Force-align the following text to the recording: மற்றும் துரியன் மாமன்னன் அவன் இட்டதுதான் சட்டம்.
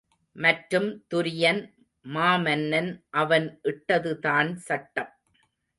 மற்றும் 0.35 0.87
துரியன் 1.13 1.61
மாமன்னன் 2.05 2.91
அவன் 3.21 3.47
இட்டதுதான் 3.63 4.51
சட்டம். 4.67 5.11